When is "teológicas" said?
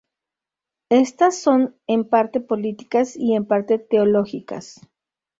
3.77-4.81